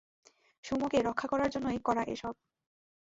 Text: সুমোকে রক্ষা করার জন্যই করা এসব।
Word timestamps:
সুমোকে 0.63 0.97
রক্ষা 1.01 1.27
করার 1.27 1.49
জন্যই 1.49 1.79
করা 1.79 2.03
এসব। 2.05 2.33